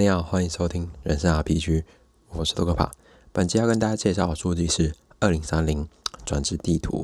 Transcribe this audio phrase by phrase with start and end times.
[0.00, 1.82] 你好，欢迎收听人生 RPG，
[2.28, 2.92] 我是多克帕。
[3.32, 5.88] 本期要跟大家介绍的书籍是《二零三零
[6.24, 7.02] 转职地图》，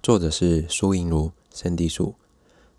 [0.00, 2.14] 作者是苏莹如、森地树。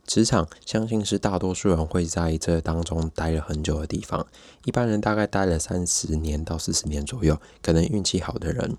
[0.05, 4.25] 职场相信是大多数人会在这当中待了很久的地方，
[4.63, 8.77] 一般人大概待了三十年到四十年左右，可能运气好的人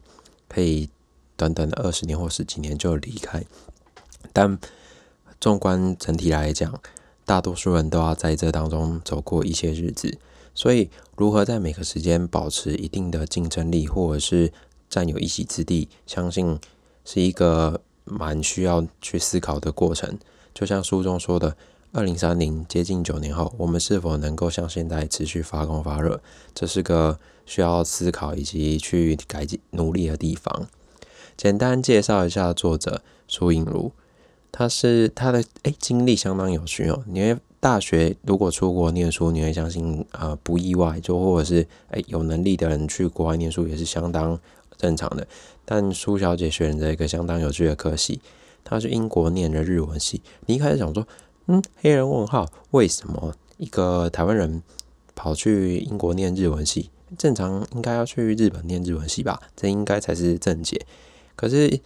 [0.48, 0.89] 可以
[1.36, 3.45] 短短的二十年或十几年就离开。
[4.32, 4.59] 但
[5.39, 6.80] 纵观整体来讲，
[7.27, 10.16] 大多数人都要在这当中走过一些日子。
[10.54, 14.52] 所以，如何在每个时间保持一定的竞争力，或者是
[14.88, 16.58] 占有一席之地，相信
[17.06, 20.18] 是一个蛮需要去思考的过程。
[20.52, 21.57] 就像书中说的，
[21.93, 26.20] 二零三零接近九年后，我们是否能够像现在持续发光发热，
[26.54, 30.68] 这是个需要思考以及去改进努力的地方。
[31.34, 33.92] 简单介绍一下作者苏颖如，
[34.52, 37.38] 他是他的诶经历相当有趣哦，因为。
[37.62, 44.36] 大学如果出国念书，你会相信啊不意外，就或者是诶有能力的人去国外念书也是相当
[44.77, 45.24] 正常的。
[45.64, 48.20] 但苏小姐选择一个相当有趣的科系，
[48.64, 50.20] 她是英国念的日文系。
[50.46, 51.06] 你一开始想说，
[51.46, 54.60] 嗯，黑人问号，为什么一个台湾人
[55.14, 56.90] 跑去英国念日文系？
[57.16, 59.40] 正常应该要去日本念日文系吧？
[59.55, 60.84] 这应该才是正解。
[61.36, 61.80] 可是。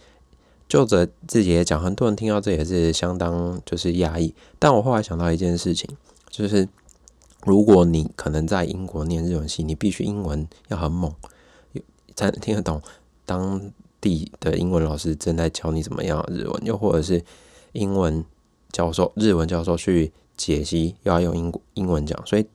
[0.67, 4.33] 就者自己也讲，很多人听到这也是相当就是压抑。
[4.59, 5.89] 但我后来想到一件事情，
[6.29, 6.67] 就是
[7.45, 11.13] 如果你可能在英国念日文系，你必须英文要很猛，
[12.15, 12.81] 才听得懂
[13.25, 17.23] 当地的英文老师正在教你怎么样日文，又或者是
[17.71, 18.25] 英文
[18.71, 22.45] 教授、日文教授去解析，又要用英英文讲，所以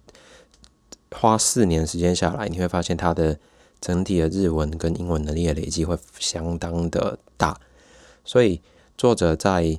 [1.10, 3.38] 花四年时间下来，你会发现他的
[3.80, 7.58] 整体的日文跟英文能力的累积会相当的大。
[8.24, 8.60] 所以，
[8.96, 9.78] 作者在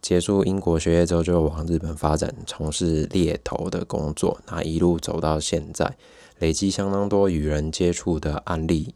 [0.00, 4.40] 结束英国学业之后，就往日本发展，从事猎头的工作。
[4.46, 5.96] 那一路走到现在，
[6.38, 8.94] 累积相当多与人接触的案例，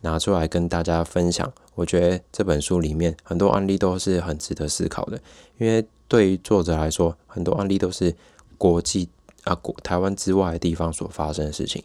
[0.00, 1.52] 拿出来跟大家分享。
[1.74, 5.20] 我觉得这本书里面很多案例都是很值得思考的，
[5.58, 8.14] 因为对于作者来说，很多案例都是
[8.56, 9.08] 国际
[9.44, 11.82] 啊国台湾之外的地方所发生的事情。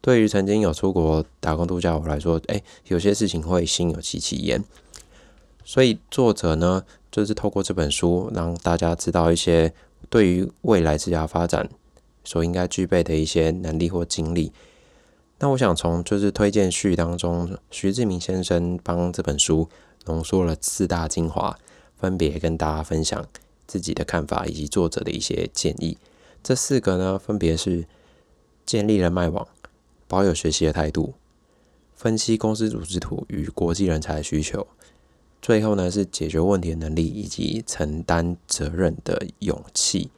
[0.00, 4.62] 对于曾经有出国打工度假我来说，哎，有些事情会心有戚戚焉。
[5.64, 9.72] 所以作者呢，就是透过这本书，让大家知道一些
[10.10, 11.68] 对于未来职业发展
[12.22, 14.52] 所应该具备的一些能力或经历。
[15.38, 19.68] 那我想从就是推荐序当中，徐志明先生帮这本书
[20.04, 21.58] 浓缩了四大精华，
[21.96, 23.26] 分别跟大家分享
[23.66, 25.98] 自己的看法以及作者的一些建议。
[26.42, 27.86] 这四个呢，分别是
[28.64, 29.46] 建立人脉网、
[30.06, 31.14] 保有学习的态度、
[31.94, 34.66] 分析公司组织图与国际人才的需求。
[35.44, 40.10] 最后呢，是解决问题的能力以及承担责任的勇气。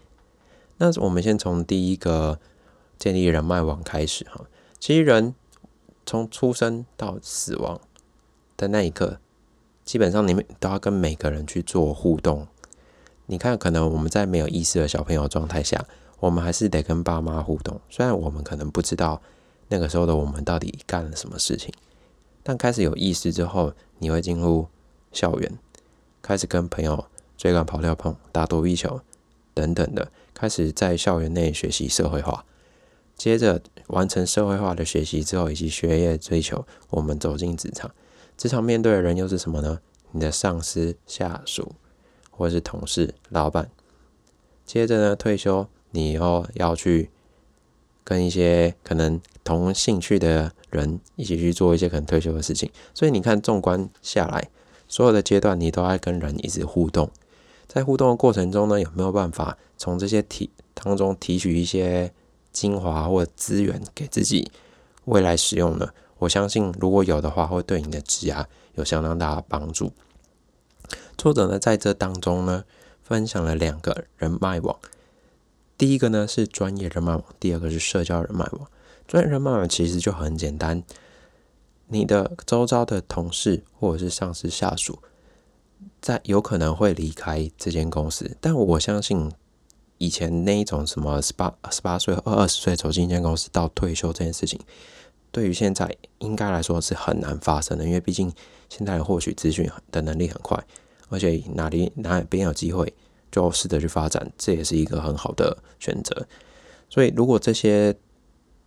[0.76, 2.38] 那我们先从第一个
[2.96, 4.46] 建立人脉网开始哈。
[4.78, 5.34] 其实人
[6.06, 7.80] 从出生到死亡
[8.56, 9.18] 的那一刻，
[9.84, 12.46] 基本上你们都要跟每个人去做互动。
[13.26, 15.84] 你看，可能我们在没有意识的小朋友状态下，
[16.20, 17.80] 我们还是得跟爸妈互动。
[17.90, 19.20] 虽然我们可能不知道
[19.70, 21.74] 那个时候的我们到底干了什么事情，
[22.44, 24.68] 但开始有意识之后，你会进入。
[25.16, 25.58] 校园
[26.20, 27.06] 开始跟朋友
[27.38, 29.00] 追赶、跑跳碰、打躲避球
[29.54, 32.44] 等等的，开始在校园内学习社会化。
[33.16, 37.90] 接着完成社会化的学习之后，以及学业追求，我们走进职场。
[38.36, 39.80] 职场面对的人又是什么呢？
[40.10, 41.72] 你的上司、下属，
[42.30, 43.70] 或是同事、老板。
[44.66, 47.08] 接着呢，退休，你以后要去
[48.04, 52.70] 跟一些可能同兴趣的人一起去做一些可能退休的事情。
[52.92, 54.50] 所以你看，纵观下来。
[54.88, 57.10] 所有的阶段，你都在跟人一直互动，
[57.66, 62.12] 在互动的过程中呢，有没有办法从这些提当中提取一些
[62.52, 64.50] 精华或资源给自己
[65.06, 65.90] 未来使用呢？
[66.18, 69.92] 我相信，如果有的话，会对你的职涯有相当大的帮助。
[71.18, 72.64] 作者呢，在这当中呢，
[73.02, 74.78] 分享了两个人脉网，
[75.76, 78.68] 第一个呢是专业人脉网，第二个是社交人脉网。
[79.06, 80.82] 专业人脉网其实就很简单。
[81.88, 84.98] 你的周遭的同事或者是上司下属，
[86.00, 89.30] 在有可能会离开这间公司，但我相信
[89.98, 94.60] 以前那一种什么十八十八岁二二十岁走进一间公司到退休这件事情，
[95.30, 98.32] 对于现在应该来说是很难发生的，因为毕竟
[98.68, 100.62] 现在人获取资讯的能力很快，
[101.08, 102.92] 而且哪里哪边有机会
[103.30, 106.26] 就试着去发展，这也是一个很好的选择。
[106.90, 107.96] 所以如果这些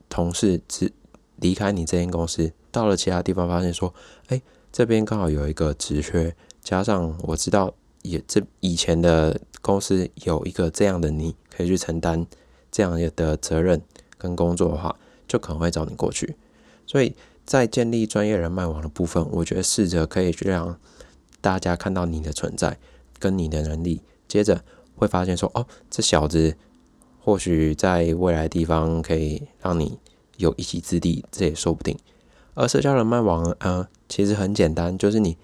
[0.08, 0.92] 同事只
[1.38, 3.94] 离开你这间公司，到了其他地方，发现说，
[4.28, 12.26] 哎，这边刚好有一个职缺，加上我知道也这以前的公司有一个这样的你，可以去承担
[12.72, 13.82] 这样的责任
[14.18, 14.96] 跟工作的话，
[15.28, 16.36] 就可能会找你过去。
[16.86, 20.78] 所以在建立专业人脉网的部分，我觉得试着可以去让
[21.42, 22.78] 大家看到你的存在
[23.18, 24.64] 跟你的能力，接着
[24.96, 26.56] 会发现说，哦，这小子
[27.20, 29.98] 或许在未来地方可以让你
[30.38, 31.98] 有一席之地，这也说不定。
[32.60, 35.38] 而社交人脉网，呃，其实很简单，就是你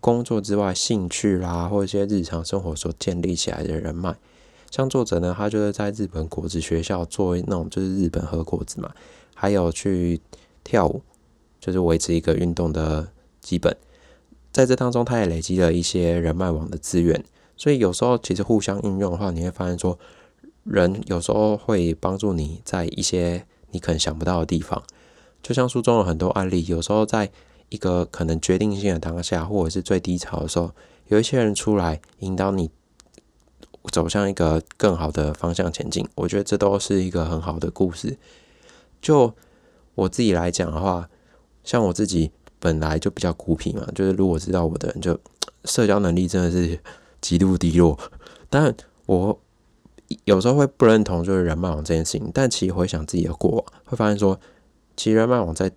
[0.00, 4.14] 工作之外兴趣啦，或一些日常生活所建立起来的人脉。
[4.70, 8.92] 像作者呢，他就是在日本果子学校做那种就是日本喝果子嘛，
[9.34, 10.20] 还有去
[10.62, 11.02] 跳舞，
[11.58, 13.08] 就是维持一个运动的
[13.40, 13.76] 基本。
[14.52, 17.24] 在这当中，他也累积了一些人脉网的资源。
[17.56, 19.98] 所以有时候其实互相应用的话，你会发现说，
[20.62, 24.80] 人有时候会帮助你在一些你可能想不到的地方。
[25.42, 27.30] 就像书中有很多案例，有时候在
[27.68, 30.70] 一个可能决定性的当下，或者是最低潮的时候，
[31.08, 32.70] 有一些人出来引导你
[33.90, 36.06] 走向一个更好的方向前进。
[36.14, 38.16] 我觉得这都是一个很好的故事。
[39.00, 39.34] 就
[39.96, 41.08] 我自己来讲的话，
[41.64, 42.30] 像我自己
[42.60, 45.18] 本来就比较孤僻嘛，就是如果知道我的人，就
[45.64, 46.78] 社交能力真的是
[47.20, 47.98] 极度低落。
[48.48, 48.72] 但
[49.06, 49.40] 我
[50.24, 54.38] 有时候会不认同就是人脉网这件事情，但其实回想自己的过往，会发现说。
[54.96, 55.70] 其实人脉网在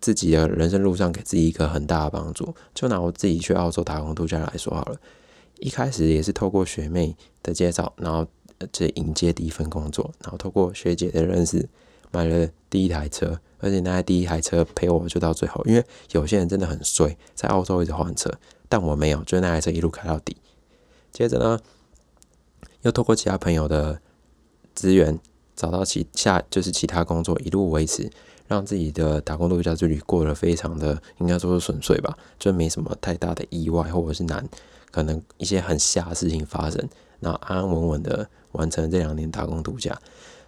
[0.00, 2.54] 自己的人生路上给自己一个很大的帮助。
[2.74, 4.96] 就拿我自己去澳洲打工度假来说好了，
[5.58, 8.26] 一开始也是透过学妹的介绍，然后
[8.70, 11.68] 这迎接第一份工作，然后透过学姐的认识
[12.12, 15.64] 买了第一台车，而且那台第一台车陪我就到最后。
[15.64, 18.30] 因为有些人真的很衰，在澳洲一直换车，
[18.68, 20.36] 但我没有，就那台车一路开到底。
[21.10, 21.58] 接着呢，
[22.82, 24.00] 又透过其他朋友的
[24.74, 25.18] 资源。
[25.56, 28.08] 找到其下就是其他工作，一路维持，
[28.46, 34.46] 让自己的打工度假之旅过得非常的应该说是顺遂吧，就没什么太大的意外或者是难，
[34.90, 36.86] 可能一些很瞎的事情发生，
[37.20, 39.98] 那安安稳稳的完成这两年打工度假。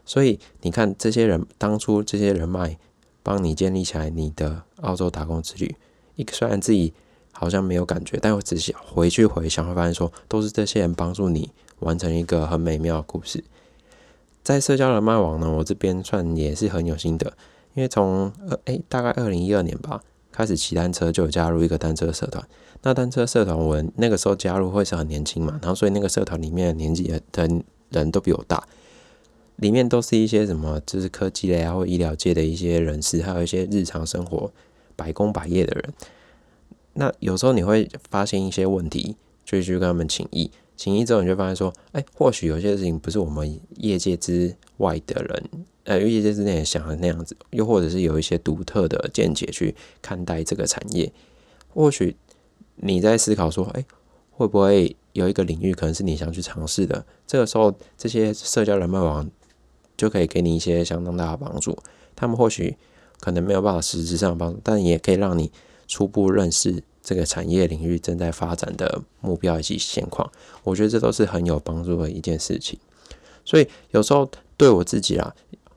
[0.04, 2.78] 所以你看，这些人当初这些人脉
[3.22, 5.74] 帮你建立起来你的澳洲打工之旅，
[6.16, 6.92] 一个虽然自己
[7.32, 11.50] 好像没有感觉，但我仔细回去回想，会发现说都是这些人帮助你
[11.80, 13.44] 完成一个很美妙的故事。
[14.48, 17.30] 在社交人脉网呢，我这边算也是很有心得，
[17.74, 20.00] 因为从呃诶大概二零一二年吧
[20.32, 22.42] 开始骑单车，就有加入一个单车社团。
[22.80, 27.46] 那单车社团我那个时候加入会是很年轻嘛，然后所以那个社团里面的年纪的
[27.90, 28.66] 人都比我大，
[29.56, 34.50] 里面都是一些什么就是科技类啊或医疗界的一些人士，还有一些日常生活
[34.96, 35.92] 百工百业的人。
[36.94, 40.50] 那有时候你会发现一些问题，就去跟他们请益。
[40.78, 45.50] 请一之后，你就发现说，哎，或许有些事情不是我们业界之外的人，
[45.82, 51.12] 呃，业界之内想的那样子，又或者是有一些独特的见解去看待这个产业。
[51.74, 52.16] 或许
[52.76, 53.84] 你在思考说，哎，
[54.30, 57.04] 会不会有一个领域可能是你想去尝试的？
[57.26, 59.28] 这个时候，这些社交人脉网
[59.96, 61.76] 就可以给你一些相当大的帮助。
[62.14, 62.76] 他们或许
[63.18, 65.50] 可能没有办法实质上帮助，但也可以让你
[65.88, 66.84] 初步认识。
[67.08, 70.30] 这个产业领域正在发展的目标以及现况，
[70.62, 72.78] 我觉得这都是很有帮助的一件事情。
[73.46, 75.34] 所以有时候对我自己啊，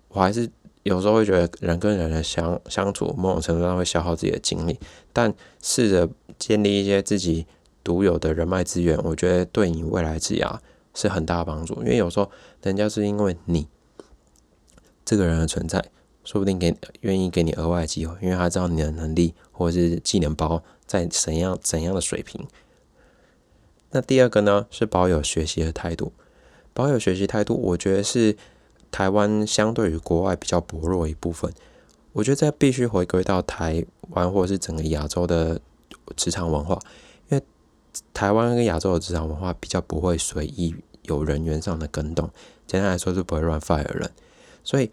[0.10, 0.52] 我还是
[0.84, 4.78] 有时候会觉得人跟人的相相处，某种程度上会消耗自己的精力。
[5.14, 7.46] 但试着建立一些自己
[7.82, 10.60] 独有的人脉资源，我觉得对你未来职涯
[10.94, 11.76] 是很大的帮助。
[11.76, 12.30] 因为有时候
[12.62, 13.66] 人家是因为你
[15.06, 15.82] 这个人的存在，
[16.26, 20.62] 说不定给愿意给你额外机会，因为他知道你的能力或者是技能包。
[20.92, 22.46] 在怎样怎样的水平？
[23.92, 26.12] 那第二个呢，是保有学习的态度。
[26.74, 28.36] 保有学习态度，我觉得是
[28.92, 31.50] 台湾相对于国外比较薄弱一部分。
[32.12, 35.62] 我觉得这必须回归到台湾或是整个亚洲的
[36.18, 36.78] 职场文化，
[37.30, 37.44] 因为
[38.14, 42.30] 台湾跟亚洲的职场文化比较不会随意有人员上的更动，
[42.68, 44.12] 简单来说是不会乱 fire 人。
[44.62, 44.92] 所以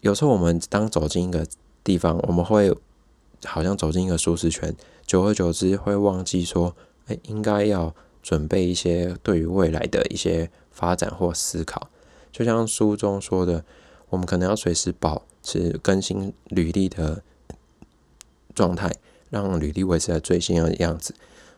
[0.00, 1.46] 有时候我们当走进一个
[1.82, 2.74] 地方，我们会
[3.44, 4.74] 好像走进一个舒适圈。
[5.06, 6.74] 久而久之，会忘记说，
[7.06, 11.90] 哎，应该要准备一些对于未来的一些发展或思考。
[12.32, 13.64] 就像书中说的，
[14.08, 17.22] 我们可能要随时保持更新履历的
[18.54, 18.90] 状态，
[19.30, 21.14] 让履历维持在最新的样子。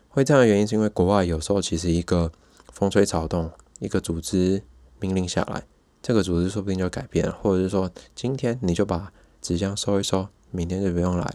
[0.09, 2.31] 会这样的原因，是因为国外有时候其实一个
[2.71, 4.61] 风吹草动，一个组织
[4.99, 5.63] 命令下来，
[6.01, 11.33] 这个组织说不定就改变了，或者是说，今天你就把纸箱收一收，明天就不用来了。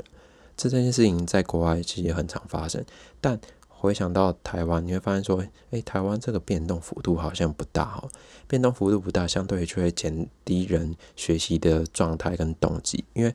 [0.57, 2.85] 这这件事情在国外其实也很常发生，
[3.21, 8.09] 但回想到台湾，你会发现说，诶，台湾这个变动幅度好像不大哈，
[8.47, 13.35] 变动幅度不大，相对就会减低人学习的状态跟动机，因为，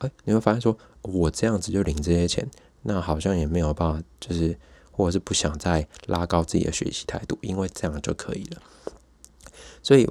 [0.00, 2.46] 诶，你会发现说，我这样子就领这些钱，
[2.82, 4.58] 那好像也没有办法，就是
[4.90, 8.60] 或者是不想再拉高自己的学习态度，因为这样就可以了，
[9.82, 10.06] 所以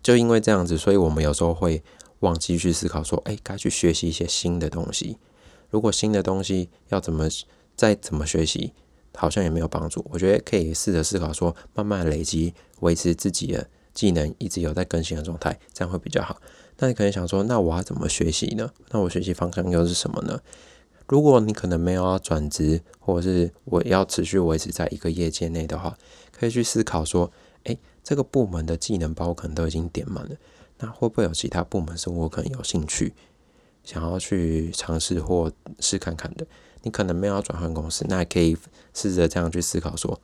[0.00, 1.82] 就因为这样子，所以我们有时候会
[2.20, 5.18] 忘记去思考说，哎，该去学习一些新的东西。
[5.72, 7.26] 如果新的东西要怎么
[7.74, 8.74] 再怎么学习，
[9.14, 10.04] 好像也没有帮助。
[10.10, 16.36] 我觉得可以试着思考说，慢慢累积，维持自己的技能一直有在更新的状态，这样会比较好。
[16.76, 18.70] 那你可能想说，那我要怎么学习呢？
[18.90, 20.38] 那我学习方向又是什么呢？
[21.08, 25.96] 如果你可能没有要转职，或者是我要持续维持在一个业界内的话，
[26.30, 27.32] 可以去思考说，
[27.64, 30.36] 诶，这个部门的技能包可能都已经点满了，
[30.80, 33.14] 那会不会有其他部门是我可能有兴趣
[33.84, 36.46] 想要去尝试或试看看的？
[36.82, 38.56] 你可能没有要转换公司，那也可以
[38.92, 40.20] 试着这样去思考说，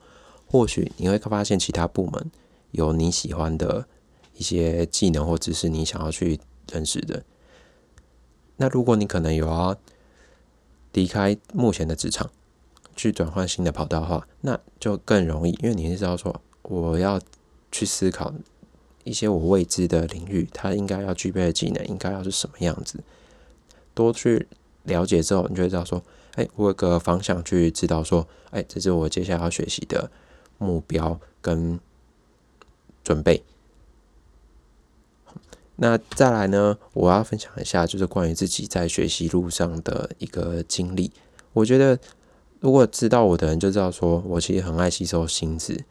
[0.47, 2.31] 或许你会发现其他部门
[2.73, 3.87] 有你喜欢的
[4.37, 6.41] 一些技能或知识，你想要去
[6.73, 7.23] 认识的。
[8.57, 9.77] 那如果你可能有要
[10.93, 12.29] 离开目前的职场，
[12.97, 17.21] 去转换新的跑道的话，那就更容易，因为你知道说我要
[17.71, 18.35] 去思考
[19.05, 22.99] 一些我未知的领域，它应该要具备的技能应该要是什么样子。
[23.99, 24.47] 多去
[24.85, 26.01] 了解之后，你就会知道说，
[26.37, 30.09] 哎，我有个方向去知道说，哎，这是我接下来要学习的
[30.57, 31.81] 目标跟
[33.03, 33.43] 准备。
[35.75, 36.79] 那再来呢？
[36.93, 41.11] 我要分享一下，就是关于自己在学习路上的一个经历。
[41.53, 41.99] 我觉得，
[42.61, 45.85] 如果知道我的人就知道，说我其实很爱吸收薪资，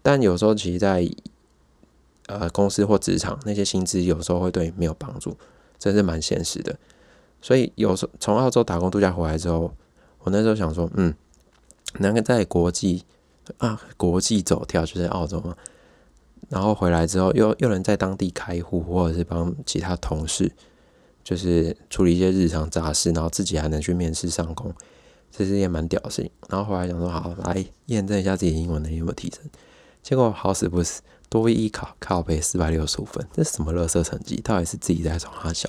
[0.00, 1.08] 但有时候其实，在
[2.26, 5.36] 呃公司或职场，那些薪资有时候会对你没有帮助，
[5.78, 6.78] 真是蛮现实的。
[7.42, 9.74] 所以有时从澳洲打工度假回来之后，
[10.20, 11.12] 我那时候想说，嗯，
[11.98, 13.04] 能够在国际
[13.58, 15.54] 啊国际走跳，就在澳洲嘛。
[16.48, 20.52] 然后回来之后，又又能在当地开户，或者是帮其他同事，
[21.24, 24.72] 就是处理一些日常杂事，然后自己还能去面试上工，
[25.30, 26.30] 这是一件蛮屌的事情。
[26.48, 29.38] 然后后来想说，好来验证一下自己英文能力有没有提升。
[30.02, 34.40] 结果好死不死，多一考靠背四百六十五分，这是什么乐色成绩？
[34.42, 35.68] 到底是自己在从他小？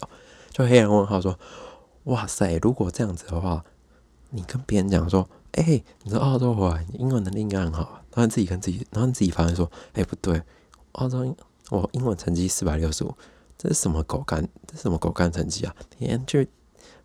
[0.53, 1.38] 就黑人问号说
[2.05, 3.65] ：“哇塞，如果这样子的话，
[4.29, 8.01] 你跟别人讲说，哎，你说澳洲回来，你英文能力应该很好。
[8.13, 10.41] 然后自己跟自己，然后自己发现说，哎，不对。”
[10.93, 11.36] 澳洲，
[11.72, 13.12] 我英文成绩四百六十五，
[13.57, 14.48] 这是什么狗干？
[14.67, 15.75] 这是什么狗干成绩啊？
[15.89, 16.43] 天，就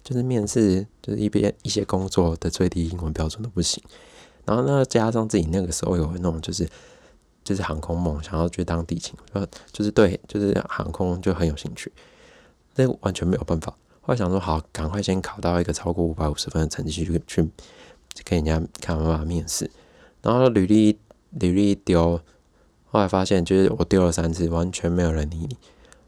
[0.04, 3.82] 就是面试，就是一边一些工作的最低英文标准都不行。
[4.44, 6.68] 然后呢，加上自己那个时候有那种就是
[7.42, 11.90] 就是航空梦，想要去当地勤，就，就是对，就是航空就很有兴趣。
[12.86, 13.76] 这完全没有办法。
[14.00, 17.50] 后来想说，好，赶快先考到一个超过五百五十分的成绩去去
[18.24, 19.68] 跟人家看办法面试。
[20.22, 20.96] 然后履历
[21.30, 22.20] 履历丢。
[22.90, 25.58] 后来发现，就是我丢了三次，完全没有人理你，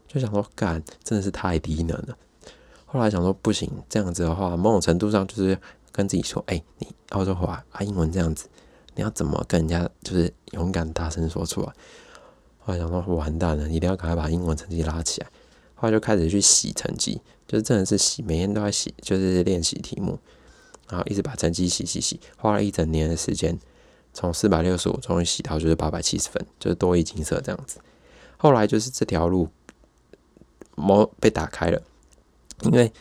[0.07, 2.17] 就想说，干，真的是太低能了。
[2.85, 5.55] 后来想说，不行，这样子的话，某种程度上就是
[5.91, 8.47] 跟自己说，哎，你澳洲话啊，英文这样子，
[8.95, 11.67] 你要怎么跟人家就是勇敢大声说出来？
[12.59, 15.27] 后来想说，完蛋了，一定要赶快把英文成绩拉起来。
[15.81, 20.19] 后来就开始去洗成绩，就是真的是洗，每天都在洗，就是练习题目，
[20.87, 23.57] 然后一直把成绩洗洗洗，花了一整年的时间。
[24.13, 27.79] 从四百六十五终于洗到就是八百七十分，就是多一金色这样子。
[28.37, 29.49] 后来就是这条路
[30.75, 31.81] 模被打开了，
[32.61, 32.91] 因为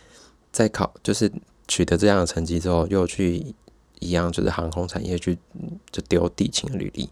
[0.51, 1.31] 在考就是
[1.69, 3.55] 取得这样的成绩之后，又去
[3.99, 5.37] 一样就是航空产业去
[5.91, 7.11] 就丢地勤的履历，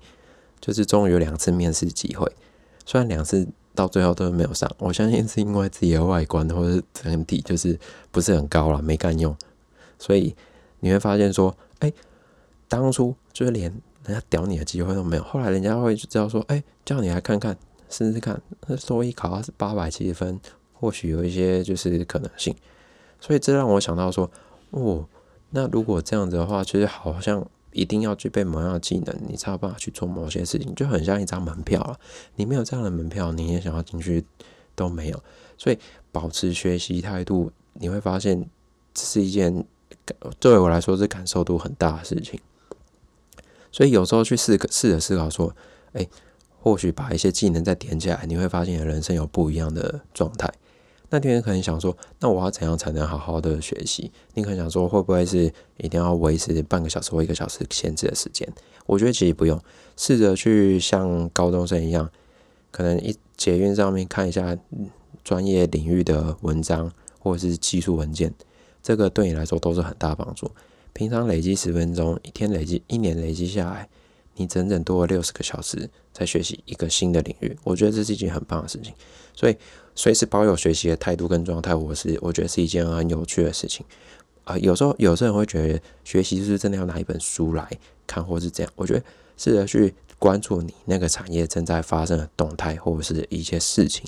[0.62, 2.32] 就是终于有两次面试机会。
[2.86, 3.46] 虽然两次
[3.78, 7.78] 到最后都没有上，我相信是因为自己的外观或者整体就是
[8.10, 9.36] 不是很高了，没干用。
[9.98, 10.34] 所以
[10.80, 11.92] 你会发现说，哎，
[12.68, 13.72] 当初就是连。
[14.04, 17.54] 人家屌你的机会都没有，后来人家会知道说，哎，叫你来看看，
[17.90, 20.40] 试试看，那说一考是八百七十分，
[20.72, 22.56] 或许有一些就是可能性。
[23.20, 24.30] 所以这让我想到说，
[24.70, 25.06] 哦，
[25.50, 31.98] 那如果这样子的话，其实好像一定要具备某样的技能，你才有办法去做某些事情，就很像一张门票了。
[32.36, 34.24] 你没有这样的门票，你也想要进去
[34.74, 35.22] 都没有。
[35.56, 35.78] 所以
[36.10, 38.48] 保持学习态度，你会发现
[38.94, 39.64] 这是一件
[40.40, 42.40] 对我来说是感受度很大的事情。
[43.70, 45.54] 所以有时候去试试着思考说，
[45.92, 46.08] 哎，
[46.60, 50.52] 或许把一些技能再点起来，你会发现你人生有不一样的状态。
[51.10, 54.10] 那天可能想说，那我要怎样才能好好的学习？
[54.34, 58.46] 你可能想说，会不会是一定要维持半个小时或一个小时限制的时间？
[58.86, 59.58] 我觉得其实不用，
[59.96, 62.10] 试着去像高中生一样，
[62.70, 64.56] 可能一捷运上面看一下
[65.24, 68.34] 专业领域的文章或者是技术文件，
[68.82, 70.50] 这个对你来说都是很大帮助。
[70.92, 73.88] 平常累积十分钟，一天累积一年累积下来，
[74.36, 77.56] 你整整多了六十个小时在学习一个新的领域。
[77.62, 78.92] 我觉得这是一件很棒的事情，
[79.34, 79.56] 所以
[79.98, 83.84] 随时保有学习的态度跟状态，我是我觉得是一件很有趣的事情。
[84.44, 87.68] 啊，有时候有些人会觉得学习是真的要拿一本书来
[88.06, 88.72] 看，或是这样。
[88.76, 89.02] 我觉得
[89.36, 94.06] 试着去关注你那个产业正在发生的动态或者是一些事情，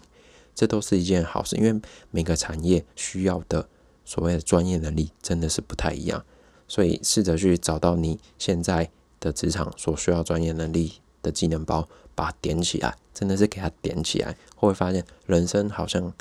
[0.54, 1.80] 这都是一件好事，因为
[2.12, 3.68] 每个产业需要的
[4.04, 6.24] 所谓的专业能力真的是不太一样，
[6.68, 11.88] 所以试着去找到你现在的职场所需要专业能力的技能包，
[12.20, 16.12] 把它点起来，真的是给它点起来，会发现人生好像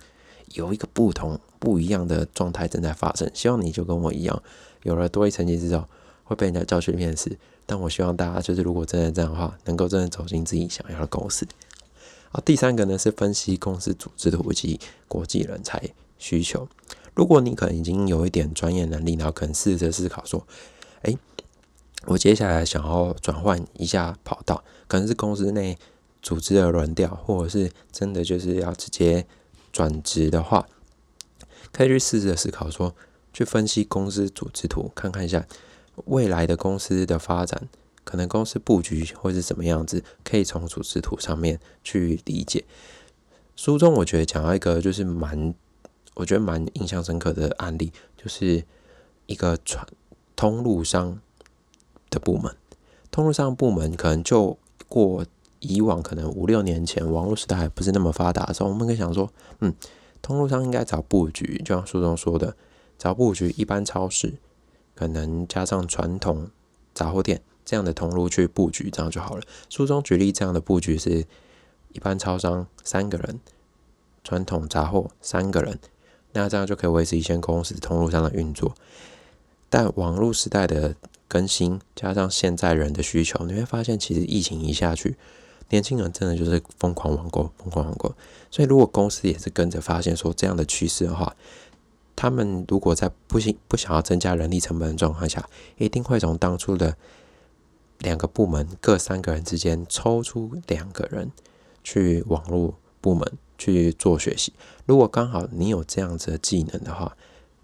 [0.54, 3.30] 有一个不同不一样的状态正在发生。
[3.34, 4.42] 希望你就跟我一样，
[4.84, 5.86] 有了多一层级之后，
[6.24, 7.38] 会被人家叫去面试。
[7.66, 11.46] 但我希望大家就是，如果真的这样的话，能够真的走进自己想要的公司。
[12.32, 14.80] 啊，第三个呢是分析公司组织图及
[15.10, 15.84] 国际人才
[16.18, 16.70] 需求。
[17.14, 20.48] 如果你可能已经有一点专业能力，然后可能试着思考说，
[21.02, 21.14] 哎，
[22.06, 25.78] 我接下来想要转换一下跑道，可能是公司内
[26.22, 29.26] 组织的轮调，或者是真的就是要直接
[29.72, 30.68] 转职的话，
[31.72, 32.96] 可以去试着思考说，
[33.34, 35.46] 去分析公司组织图，看看一下。
[36.06, 37.68] 未来的公司的发展，
[38.06, 42.64] 可能公司布局会是什么样子，可以从组织图上面去理解。
[43.58, 45.54] 书中我觉得讲到一个就是蛮，
[46.14, 48.64] 我觉得蛮印象深刻的案例，就是
[49.26, 49.86] 一个传
[50.38, 51.20] 通路商
[52.10, 52.56] 的部门。
[53.12, 55.26] 通路上部门可能就过
[55.60, 59.74] 以往可能五六年前网络时代还不是那么发达的时候，我们可以想说，嗯，
[60.22, 62.56] 通路上应该找布局，就像书中说的，
[62.98, 64.36] 找布局一般超市。
[64.96, 66.50] 可能加上传统
[66.94, 69.44] 杂货店这样的通路去布局，这样就好了。
[69.70, 71.26] 书中举例这样的布局是：
[71.94, 73.40] 一般超商三个人，
[74.26, 75.80] 传统杂货三个人，
[76.34, 78.76] 那这样就可以维持一间公司通路上的运作。
[79.70, 80.96] 但网络时代的
[81.30, 85.16] 更新，加上现在人的需求，你会发现，其实疫情一下去，
[85.70, 88.14] 年轻人真的就是疯狂网购，疯狂网购。
[88.50, 91.36] 所以，如果公司也是跟着发现说这样的趋势的话，
[92.16, 96.98] 他们如果在不行不想要增加人力成本的状况下，一定会从当初的
[98.00, 101.32] 两个部门各三个人之间抽出两个人
[101.84, 104.52] 去网络部门去做学习。
[104.86, 107.16] 如果刚好你有这样子的技能的话，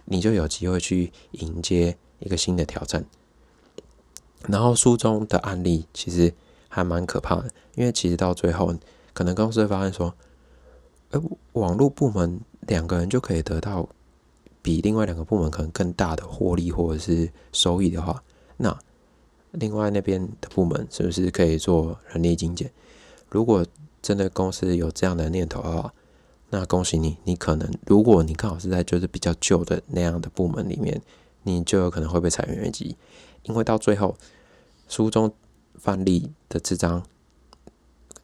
[0.06, 3.04] 你就有机会去迎接一个新的挑战。
[4.48, 6.34] 然后书中的案例其实
[6.68, 8.74] 还蛮可怕的，因为其实到最后，
[9.14, 10.14] 可能公司会发现说，
[11.12, 11.22] 呃，
[11.54, 13.88] 网络部门两个人就可以得到。
[14.62, 18.24] 比另外两个部门可能更大的获利或者是收益的话，
[18.58, 18.76] 那
[19.52, 22.72] 另外那边的部门是不是可以做人力精简？
[23.30, 23.64] 如果
[24.02, 25.94] 真的公司有这样的念头的话，
[26.50, 31.00] 那恭喜你，你可能如果你刚好是在就是比较旧的那样的部门里面，
[31.44, 32.98] 你就有可能会被裁员危机，
[33.44, 34.18] 因为到最后
[34.88, 35.34] 书中
[35.76, 37.04] 范例的这张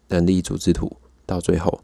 [0.07, 0.91] 人力组织图，
[1.25, 1.81] 到最后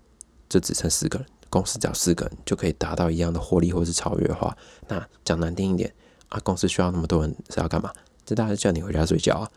[0.50, 1.28] 就只剩四个人。
[1.50, 4.56] 公司只要四个人就可以达到一样的获利或是超越的话，
[4.90, 5.94] 那讲难听一点
[6.28, 7.90] 啊，公司需要那么多人是要干嘛？
[8.26, 9.50] 这大概是叫你回家睡觉啊，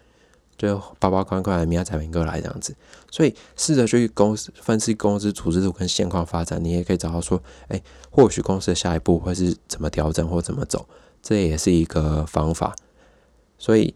[0.56, 2.76] 就包包快快，明天再明个来这样子。
[3.11, 10.88] 所以试着去公司分析公司组织图跟现况发展，你也可以找到说，哎，或许公司的下一步会是怎么调整或怎么走，
[11.20, 12.76] 这也是一个方法。
[13.59, 13.92] 所以。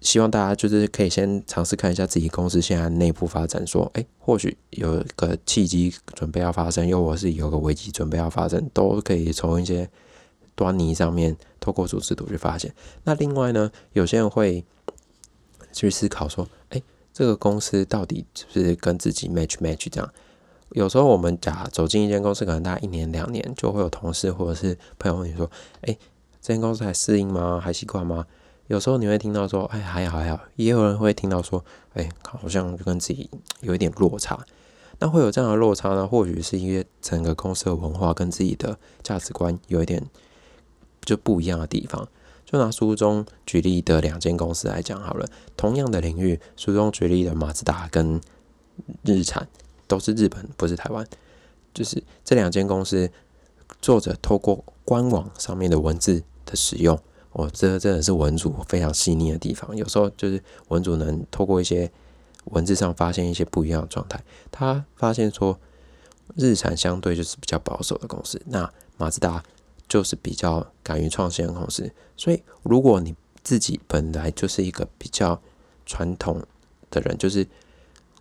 [0.00, 9.88] 希望大家就是可以先尝试看一下自己公司现在内部发展，说，哎，或许有一个契机准备要发生，又或是有个危机准备要发生，都可以从一些
[10.54, 12.72] 端倪上面透过组织图去发现。
[13.04, 14.64] 那另外呢，有些人会
[15.72, 16.82] 去思考说，哎，
[17.12, 20.12] 这个公司到底是不是跟自己 match match 这样？
[20.70, 25.50] 有时候我们假走进一间公司，可能大概一年两年，就会有同事或者是朋友问你说，
[25.82, 25.96] 哎，
[26.42, 27.58] 这间公司还适应吗？
[27.58, 28.26] 还习惯吗？
[28.68, 34.44] 有时候你会听到说，哎，还好还好，也有人会听到说，哎，好像跟自己有一点落差。
[34.98, 36.06] 那会有这样的落差呢？
[36.06, 40.02] 或许是因为整个公司的文化跟自己的价值观有一点
[41.02, 42.08] 就不一样的地方。
[42.44, 45.26] 就拿书中举例的两间公司来讲好了，
[45.56, 48.20] 同样的领域，书中举例的马自达跟
[49.02, 49.46] 日产
[49.86, 51.06] 都是日本，不是台湾。
[51.74, 53.10] 就是这两间公司，
[53.82, 56.98] 作者透过官网上面的文字的使用。
[57.36, 59.76] 哦，这真的是文组非常细腻的地方。
[59.76, 61.90] 有时候就是文组能透过一些
[62.44, 64.18] 文字上发现一些不一样的状态。
[64.50, 65.60] 他发现说，
[66.34, 69.44] 日产相对就是比较保守的公司，那马自达
[69.86, 71.92] 就是比较敢于创新的公司。
[72.16, 75.38] 所以，如果你自己本来就是一个比较
[75.84, 76.42] 传统
[76.90, 77.46] 的人，就是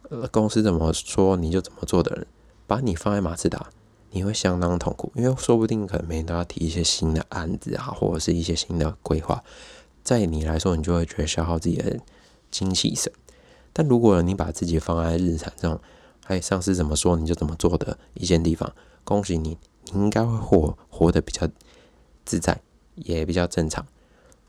[0.10, 2.28] 呃公司怎么说你就怎么做的人，
[2.68, 3.70] 把你放在马自达。
[4.16, 9.44] 你会相当痛苦，因为说不定可能每天都要提一些新的案子啊，或者是一些新的规划，
[10.06, 12.00] 在你来说，你就会觉得消耗自己的
[12.50, 13.12] 精气神。
[13.74, 15.82] 但如果你把自己放在日产这种，
[16.28, 18.74] 哎，上司怎么说你就怎么做的一些地方，
[19.04, 19.58] 恭喜你，
[19.92, 21.50] 你应该会活活得比较
[22.24, 22.62] 自在，
[22.96, 23.86] 也比较正常。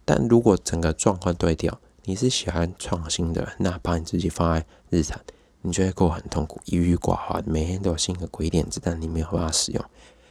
[0.05, 5.21] 但如果整个状况对调，你是喜欢创新的，那把你自己放在日产，
[5.67, 9.85] 你就会过很痛苦，郁郁寡欢，每天都有新的鬼点子，但你没有办法使用。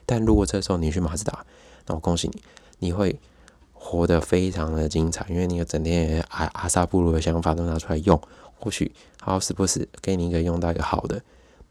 [0.06, 1.46] 但如果这时候你去马自达，
[1.88, 2.42] 那我恭喜你，
[2.80, 3.20] 你会
[3.74, 8.18] 活得非常的精彩，因为你有整天阿阿萨布鲁的想法都拿出来用，
[8.58, 11.22] 或许好时不时给你一个用到一个好的，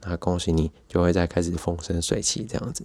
[0.03, 2.85] 那恭喜你就会再开始风生水起这样子。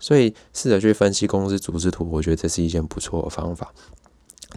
[0.00, 3.72] 所以试着去分析公司组织图，我觉得这是一件不错的方法。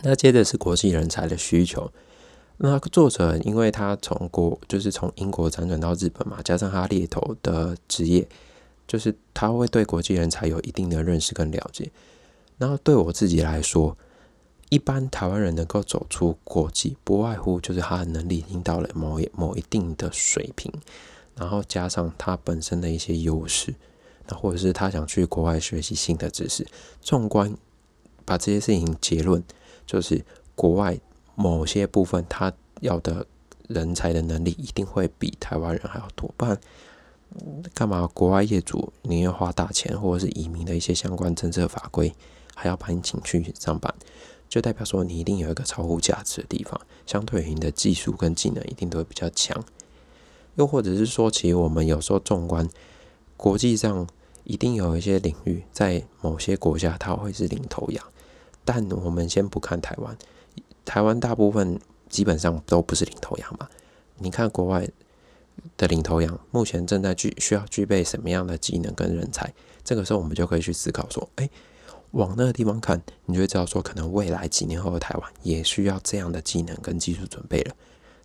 [0.02, 1.92] 那接着是国际人才的需求。
[2.64, 8.28] 那作者因为他从国就是从英国辗转到日本嘛，加上他猎头的职业，
[8.88, 11.92] 就是他会对国际人才有一定的认识跟了解。
[12.60, 13.98] 然后对我自己来说，
[14.70, 20.72] 一般台湾人能够走出国际，不外乎就是他的能力已经到了某一某一定的水平，
[21.36, 23.74] 然后加上他本身的一些优势。
[24.28, 26.68] 那或者是他想去国外学习新的知识，
[27.02, 27.58] 纵观
[28.24, 29.44] 把这些事情结论，
[29.88, 31.00] 就是国外
[31.42, 33.26] 某些部分他要的
[33.68, 36.56] 人才的能力一定会比台湾人还要多，不然
[37.74, 42.14] 干嘛国外业主宁愿花大钱，或者是移民的一些相关政策法规，
[42.54, 43.94] 还要把你请去上班，
[44.48, 49.64] 就代表说你一定有一个超乎价值的地方，相对于你的技术跟技能一定都会比较强，
[50.56, 52.70] 又或者是说，其实我们有时候纵观。
[53.38, 54.08] 国际上
[54.44, 58.06] 一定有一些领域，在某些国家它会是领头羊，
[58.64, 60.16] 但我们先不看台湾，
[60.86, 63.68] 台湾大部分基本上都不是领头羊嘛。
[64.18, 64.88] 你看国外
[65.78, 69.54] 的领头羊，目前正在具需要具备什么样的技能跟人才？
[69.84, 71.50] 这个时候我们就可以去思考说，哎，
[72.12, 77.76] 往那个地方看，你就会知道说，可能未来几年后的台湾也需要这样的技能跟技术准备了。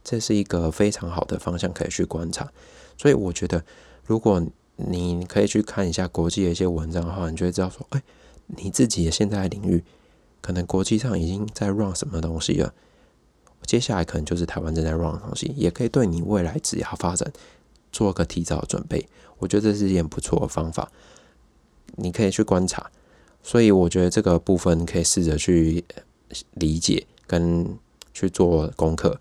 [0.05, 2.53] 这是一个非常好的方向可以去观察。
[2.99, 3.65] 所以我觉得，
[4.05, 4.43] 如果
[4.77, 8.03] 你可以去看一下国际的一些文章的话，你就会知道说，哎，
[8.47, 9.83] 你自己的现在领域
[10.41, 12.73] 可能国际上已经在 run 什么东西了，
[13.67, 17.33] 接下来可能就是台湾正在 run 的东西，也可以对你未来职业发展
[17.91, 19.09] 做个提早准备。
[19.39, 20.91] 我觉得这是一件不错的方法，
[21.97, 22.91] 你可以去观察。
[23.43, 25.85] 所以我觉得这个部分可以试着去
[26.55, 27.79] 理解跟
[28.13, 29.21] 去做功课。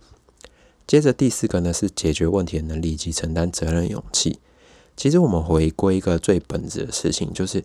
[0.88, 4.40] 接着第四个呢是解决问题的能力及承担责任勇气。
[4.96, 7.64] 其实我们回归一个最本质的事情，就是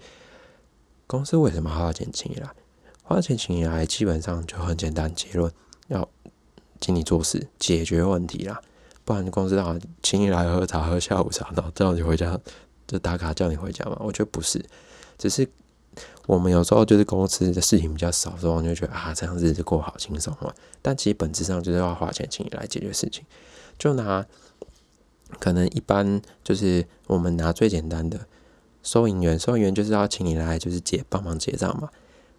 [1.07, 2.51] 公司为什么花钱请你来？
[3.11, 5.53] 花钱请你来，基本上就很简单，结论
[5.89, 6.09] 要
[6.81, 8.61] 请你做事，解决问题啦。
[9.05, 12.39] 不然公司的话，请你来喝茶、喝下午茶，然后叫你回家
[12.87, 13.97] 就打卡叫你回家嘛？
[13.99, 14.65] 我觉得不是，
[15.19, 15.49] 只是
[16.29, 20.55] 我们有时候就是公司的事情比较少，时候就觉得啊，这样日子过好轻松啊。
[20.81, 23.25] 但其实本质上就是要花钱请你来解决事情，
[23.77, 24.25] 就拿。
[25.41, 28.21] 可能一般就是我们拿最简单的
[28.85, 31.89] 收银员，收银员就是要请你来就是结帮忙结账嘛。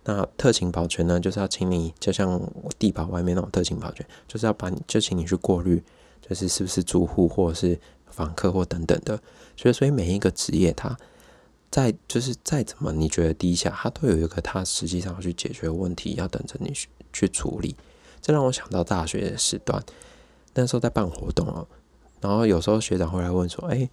[0.03, 2.41] 那特勤保全呢，就是要请你，就像
[2.79, 5.83] 地保外面那种特勤保全，就是要把你就请你去过滤，
[6.27, 9.19] 就是是不是住户或者是访客或等等的。
[9.55, 10.97] 所以，所以每一个职业，它
[11.69, 17.75] 在就是再怎么你觉得低下，它都有一个它实际上要去解决问题，要等着你去去处理。
[18.21, 19.83] 这让我想到大学的时段，
[20.55, 21.67] 那时候在办活动哦。
[22.19, 23.89] 然后有时候学长会来问说：“哎，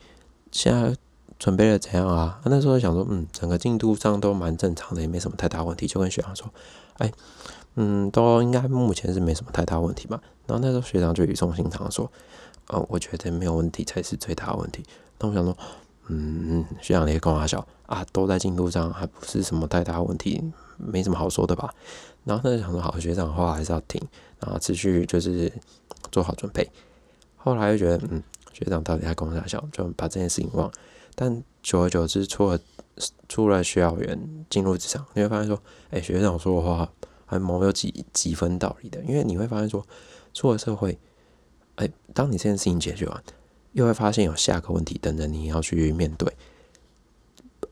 [0.53, 0.95] 现在
[1.39, 6.49] 准备的怎样啊？”那时候想说：“嗯，整个进度上都蛮正常的，也没什么太大问题。”就跟学长说
[6.99, 7.13] ：“哎，
[7.77, 12.11] 嗯，都应该目前是没什么太大问题吧。”然后那时候学长就语重心长说
[12.69, 14.83] ：“呃，我觉得没有问题才是最大的问题。”
[15.21, 15.57] 那我想说
[16.09, 20.43] ：“嗯，学长也跟我笑啊，都在进度上，还不是什么太大问题，
[20.77, 21.73] 没什么好说的吧？”
[22.25, 24.01] 然后他就想说：“好，学长的话还是要听，
[24.41, 25.53] 然后持续就是
[26.11, 26.69] 做好准备。”
[27.37, 28.23] 后来又觉得，嗯，
[28.53, 30.71] 学长到底在跟我笑，就把这件事情忘。
[31.21, 32.61] 但久而久之，出了
[33.29, 36.89] 出了学校园，进入职场，你会发现说，哎，学长说的话
[37.27, 39.03] 还蛮有几几分道理的。
[39.03, 39.85] 因为你会发现说，
[40.33, 40.97] 出了社会，
[41.75, 43.25] 哎，当你这件事情解决完，
[43.73, 46.33] 又会发现有下个问题等着你要去面对，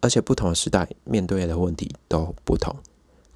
[0.01, 2.77] 而且不同的时代面对的问题都不同。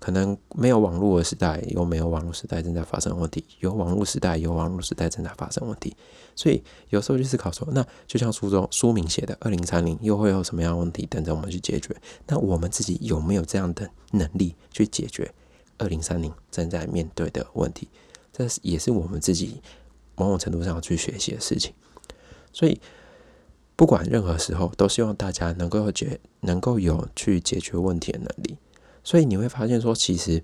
[0.00, 5.94] 可能没有网络的时代，有没有网络时代正在发生问题；有网络时代，有网络时代正在发生问题。
[6.34, 11.94] 所以有时候去思考说，那就像书中书名写的“二零三零”又会有什么样的问题等着我们去解决？
[12.26, 15.30] 那我们自己有没有这样的能力去解决
[15.76, 17.86] 二零三零正在面对的问题？
[18.32, 19.60] 这也是我们自己
[20.16, 21.74] 某种程度上要去学习的事情。
[22.54, 22.80] 所以，
[23.76, 28.56] 不管任何时候，都希望大家能够解，能够有去解决问题的能力。
[29.02, 30.42] 所以你会发现，说其实，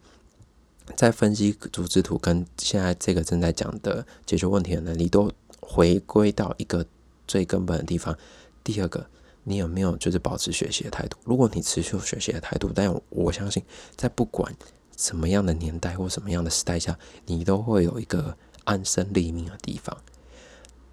[0.94, 6.86] 在分析组织图跟现在这个正在讲的解决问题的能力，都回归到一个
[7.26, 8.16] 最根本的地方。
[8.64, 9.06] 第二个，
[9.44, 11.16] 你有没有就是保持学习的态度？
[11.24, 13.62] 如果你持续学习的态度，但我相信，
[13.96, 14.54] 在不管
[14.96, 19.96] 什么样的年代或什么样的时代下，你都会有一个安身立命的地方。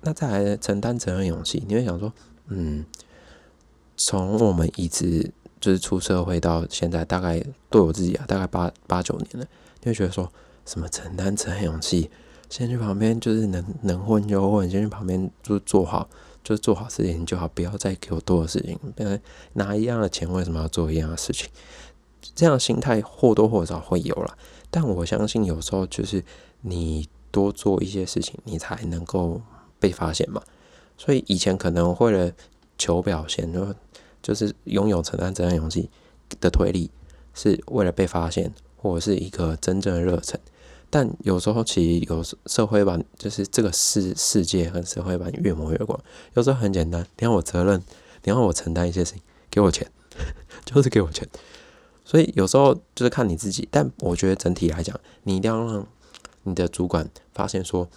[0.01, 2.11] 那再来承担责任勇气，你会想说，
[2.47, 2.85] 嗯，
[3.95, 5.31] 从我们一直
[5.63, 9.47] 就是出社会到现在，大概对我自己啊，大概八八九年了，
[9.79, 10.29] 就觉得说
[10.65, 12.09] 什么承担责任勇气？
[12.49, 16.09] 先去旁边就是能能混就混，先去旁边就是做好，
[16.43, 18.77] 就是做好事情就好，不要再给我多的事情。
[18.93, 19.17] 不然
[19.53, 21.49] 拿一样的钱，为什么要做一样的事情？
[22.35, 24.37] 这样心态或多或少会有了，
[24.69, 26.21] 但我相信有时候就是
[26.59, 29.41] 你多做一些事情，你才能够
[29.79, 30.41] 被发现嘛。
[30.97, 32.33] 所以以前可能为了
[32.77, 33.73] 求表现，就
[34.23, 35.87] 就是拥有承担责任勇气
[36.39, 36.89] 的推力，
[37.35, 40.39] 是为了被发现，或者是一个真正的热忱。
[40.89, 45.99] 但有时候其实有社会版，就是这个世世界和社会版越磨越广。
[46.35, 47.79] 有时候很简单，你让我责任，
[48.23, 49.91] 你让我承担一些事情，给我钱，
[50.65, 51.27] 就是给我钱。
[52.05, 55.87] 所以有时候就是看你自己，但我觉得整体来讲，你一定要让
[56.43, 57.89] 你的主管发现说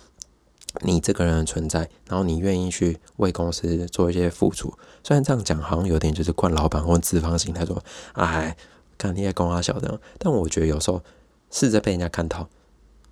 [0.80, 4.72] 你这个人的存在，然后你愿意去为公司做一些付出。
[5.02, 7.82] 虽然这样讲好像有点就是惯老板或资方心态，说
[8.14, 8.56] 哎，
[8.98, 11.02] 看你也公阿小这样，但我觉得有时候
[11.50, 12.48] 试着被人家看到。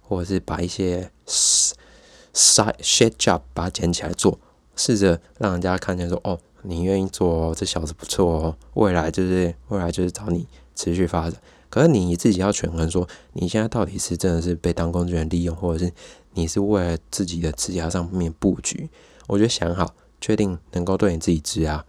[0.07, 4.39] 或者是把一些 side shit job 把它捡起来做，
[4.77, 10.47] 试着让人家看见说，哦，你愿意做，这小子不错哦，未来就是未来就是找你
[10.77, 11.41] 持续发展。
[11.75, 15.93] 可是你自己要权衡说，你现在到底是真的是被当工具人利用，或者是
[16.35, 18.89] 你是为了自己的职业上面布局？
[19.27, 21.81] 我觉得想好，确定能够对你自己职业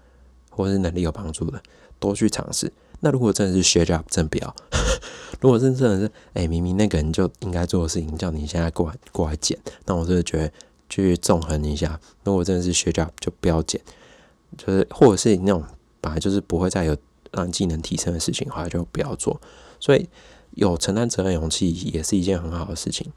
[0.49, 1.61] 或者是能力有帮助的，
[1.99, 2.73] 多去尝试。
[3.01, 4.55] 那如果真的是 shit job，真不要。
[5.39, 10.51] 如果真的是，哎，明明那个人就应该做的事情，叫你现在过来过来捡，那我真的觉得
[10.89, 11.99] 去纵横一下。
[12.23, 13.79] 如果真的是学家，就不要捡，
[14.57, 15.63] 就是或者是那种
[16.01, 16.97] 本来就是不会再有
[17.31, 19.39] 让技能提升的事情的话，就不要做。
[19.85, 20.09] 所以
[20.55, 23.11] 有承担责任勇气也是一件很好的事情。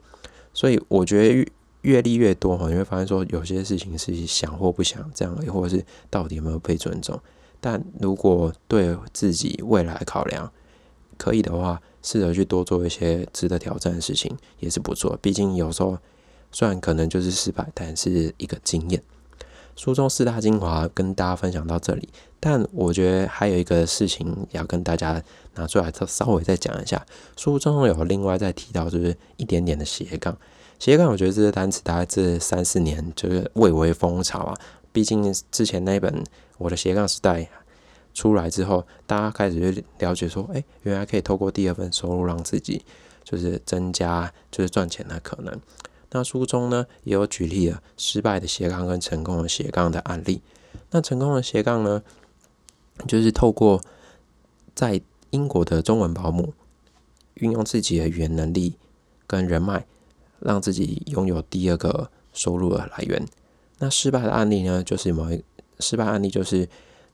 [0.53, 1.51] 所以我觉得
[1.81, 7.19] 阅历越多哈，你会发现说有些事情是想或不想这样，或者是到底有没有被尊重。
[7.59, 10.53] 但如果对自己未来考量
[11.17, 15.19] 可以的话，试着去多做一些值得挑战的事情也是不错。
[15.23, 15.97] 毕竟有时候
[16.53, 19.03] 虽然可能就是失败，但是一个经验。
[19.75, 22.09] 书中四大精华跟大家分享到这里，
[22.41, 25.23] 但我觉得还有一个事情要跟大家
[25.55, 27.05] 拿出来，稍微再讲一下。
[27.37, 30.37] 书中有另外再提到，就是一点点的斜杠。
[30.79, 34.55] 斜杠，我觉得这个单词大概这三四年就是蔚为风潮啊。
[34.93, 36.13] 毕竟之前那本
[36.59, 37.41] 《我的斜杠时代》。
[38.15, 42.85] 出来之后，大家开始去了解说，哎，原来可以透过第二份收入让自己
[43.23, 45.61] 就是增加就是赚钱的可能。
[46.11, 50.43] 那书中呢也有举例了失败的斜杠跟成功的斜杠的案例。
[50.91, 52.03] 那成功的斜杠呢，
[53.07, 53.81] 就是透过
[54.75, 56.53] 在英国的中文保姆
[57.35, 58.75] 运用自己的语言能力
[59.27, 59.85] 跟人脉，
[60.41, 63.25] 让自己拥有第二个收入的来源。
[63.79, 65.45] 那失败的案例呢，就是某一
[65.79, 66.69] 失败案例就是。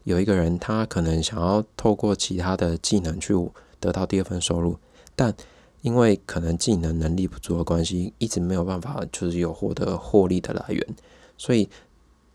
[0.05, 3.33] 有一个人，他可能想要透过其他的技能去
[3.81, 4.77] 得到第二份收入，
[5.17, 5.35] 但
[5.81, 10.87] 因为可能技能能力不足的关系，一直没有办法就是有获得获利的来源，
[11.39, 11.67] 所以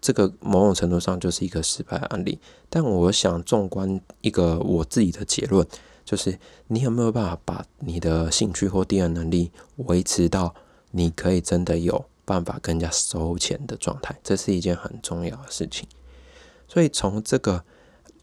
[0.01, 2.39] 这个某种程度上就是一个失败案例。
[2.69, 5.65] 但我想，纵观一个我自己的结论，
[6.05, 10.53] 就是你有没有办法把你的兴趣或第二能力维持到
[10.91, 15.87] 你可以真的有办法跟人家收钱的状态，这是一件很重要的事情。
[16.67, 17.63] 所以从这个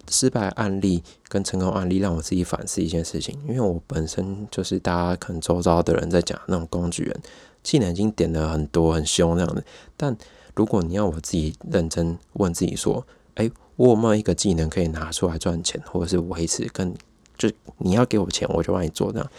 [0.08, 3.36] 失败案例跟成功案例，让我自己反思一件事情。
[3.48, 7.20] 因为我本身就是大家可能周遭的人在讲那种工具人，
[7.64, 9.64] 技能已经点的很多很凶那样的。
[9.96, 10.16] 但
[10.56, 16.68] 如果你要我自己认真问自己说，哎，我有没有一个技能可以拿出来赚钱，或者是维持？
[16.72, 16.92] 跟
[17.38, 19.30] 就你要给我钱，我就帮你做这样。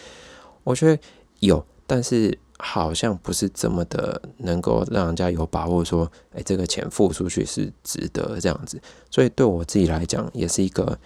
[0.63, 1.01] 我觉得
[1.39, 2.39] 有，但是。
[2.60, 8.82] 好像不是这么的能够让人家有把握说，哎，这个钱付出去是值得这样子。
[9.12, 10.97] 所以对我自己来讲，也是一个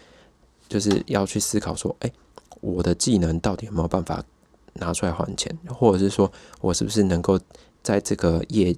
[0.70, 2.12] 就是要去思考说，哎，
[2.62, 4.24] 我的技能到底有没有办法
[4.76, 7.38] 拿出来换钱，或者是说我是不是能够
[7.84, 8.74] 在这个业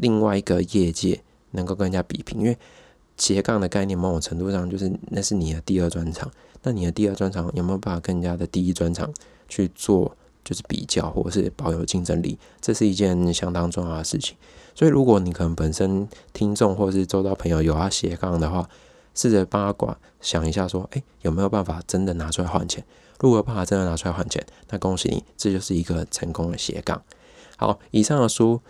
[0.00, 2.40] 另外一个业界能够跟人家比拼？
[2.40, 2.58] 因为
[3.16, 6.30] 斜杠的概念某种程度上就是那是你的第二专长，
[6.62, 9.12] 那你的第二专长有没有办法跟人家的第一专长
[9.48, 10.16] 去做？
[10.42, 14.34] 就是比较，或者是保有竞争力，这是一件相当重要的事情。
[14.74, 18.66] 所以，如果你可能本身听众或是周遭朋友有他斜杠的话，
[19.14, 22.82] 试着帮他管想一下，说，哎，有没有办法真的拿出来换钱？
[23.20, 27.00] 如果有办法真的拿出来换钱，那恭喜你，这就是一个成功的斜杠。
[27.58, 28.62] 好，以上的书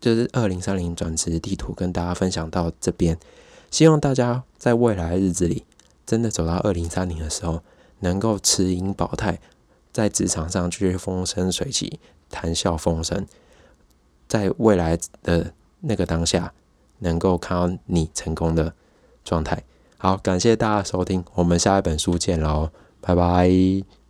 [0.00, 3.18] 就是二零三零转职地图，跟大家分享到这边。
[3.70, 5.64] 希望大家在未来日子里，
[6.06, 7.62] 真的走到二零三零的时候，
[8.00, 9.38] 能够持盈保泰。
[9.92, 11.98] 在职场上继续风生水起，
[12.30, 13.26] 谈笑风生。
[14.28, 16.52] 在未来的那个当下，
[16.98, 18.74] 能够看到你成功的
[19.24, 19.62] 状态。
[19.96, 24.05] 好，感谢大家收听，我们下一本书见喽，拜拜。